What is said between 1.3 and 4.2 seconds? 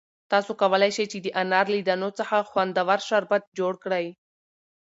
انار له دانو څخه خوندور شربت جوړ کړئ.